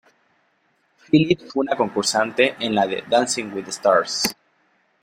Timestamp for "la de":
2.73-3.03